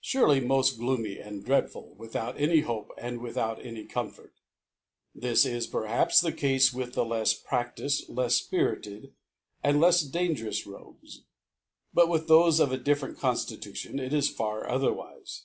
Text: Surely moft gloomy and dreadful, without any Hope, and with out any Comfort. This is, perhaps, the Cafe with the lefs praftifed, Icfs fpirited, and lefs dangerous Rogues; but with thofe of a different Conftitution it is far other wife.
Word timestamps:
Surely 0.00 0.40
moft 0.40 0.78
gloomy 0.78 1.16
and 1.20 1.44
dreadful, 1.44 1.94
without 1.94 2.36
any 2.40 2.58
Hope, 2.62 2.90
and 2.98 3.20
with 3.20 3.36
out 3.36 3.64
any 3.64 3.84
Comfort. 3.86 4.34
This 5.14 5.46
is, 5.46 5.68
perhaps, 5.68 6.20
the 6.20 6.32
Cafe 6.32 6.76
with 6.76 6.94
the 6.94 7.04
lefs 7.04 7.40
praftifed, 7.40 8.08
Icfs 8.08 8.50
fpirited, 8.50 9.12
and 9.62 9.80
lefs 9.80 10.02
dangerous 10.10 10.66
Rogues; 10.66 11.20
but 11.94 12.08
with 12.08 12.26
thofe 12.26 12.58
of 12.58 12.72
a 12.72 12.78
different 12.78 13.16
Conftitution 13.18 14.00
it 14.00 14.12
is 14.12 14.28
far 14.28 14.68
other 14.68 14.92
wife. 14.92 15.42